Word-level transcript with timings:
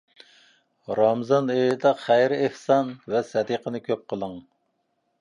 رامىزان 0.99 1.53
ئېيىدا 1.57 1.93
خەير-ئېھسان 2.05 2.93
ۋە 3.15 3.25
سەدىقىنى 3.31 3.87
كۆپ 3.93 4.07
قىلىڭ. 4.13 4.39